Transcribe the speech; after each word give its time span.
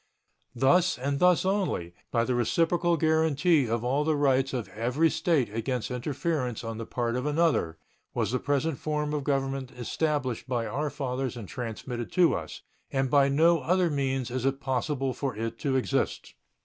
Thus 0.55 0.97
and 0.97 1.19
thus 1.19 1.45
only, 1.45 1.93
by 2.09 2.23
the 2.23 2.33
reciprocal 2.33 2.97
guaranty 2.97 3.69
of 3.69 3.83
all 3.83 4.03
the 4.03 4.15
rights 4.15 4.51
of 4.51 4.67
every 4.69 5.11
State 5.11 5.53
against 5.53 5.91
interference 5.91 6.63
on 6.63 6.79
the 6.79 6.87
part 6.87 7.15
of 7.15 7.27
another, 7.27 7.77
was 8.15 8.31
the 8.31 8.39
present 8.39 8.79
form 8.79 9.13
of 9.13 9.23
government 9.23 9.69
established 9.69 10.47
by 10.49 10.65
our 10.65 10.89
fathers 10.89 11.37
and 11.37 11.47
transmitted 11.47 12.11
to 12.13 12.33
us, 12.33 12.63
and 12.91 13.11
by 13.11 13.29
no 13.29 13.59
other 13.59 13.91
means 13.91 14.31
is 14.31 14.43
it 14.43 14.59
possible 14.59 15.13
for 15.13 15.37
it 15.37 15.59
to 15.59 15.75
exist. 15.75 16.33